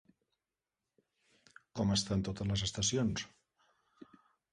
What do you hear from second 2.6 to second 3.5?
estacions?